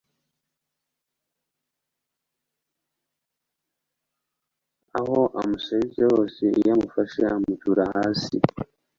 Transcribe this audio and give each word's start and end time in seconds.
aho 4.99 5.19
amusarize 5.41 6.01
hose 6.11 6.43
iyo 6.59 6.69
amufashe 6.75 7.21
amutura 7.35 7.83
hasi,... 7.95 8.35